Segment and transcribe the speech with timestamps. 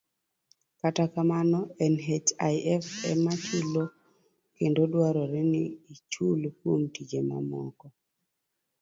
[0.81, 1.59] Kata kamano,
[1.93, 3.83] nhif ema chulo
[4.55, 7.87] kendo dwarore ni ichul kuom tije mamoko.